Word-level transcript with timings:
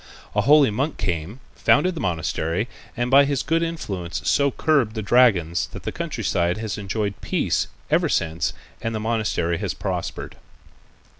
A 0.33 0.41
holy 0.41 0.71
monk 0.71 0.97
came, 0.97 1.41
founded 1.53 1.93
the 1.93 2.01
monastery, 2.01 2.67
and 2.97 3.11
by 3.11 3.23
his 3.23 3.43
good 3.43 3.61
influence 3.61 4.27
so 4.27 4.49
curbed 4.49 4.95
the 4.95 5.03
dragons 5.03 5.67
that 5.73 5.83
the 5.83 5.91
country 5.91 6.23
side 6.23 6.57
has 6.57 6.75
enjoyed 6.75 7.21
peace 7.21 7.67
ever 7.91 8.09
since 8.09 8.51
and 8.81 8.95
the 8.95 8.99
monastery 8.99 9.59
has 9.59 9.75
prospered. 9.75 10.37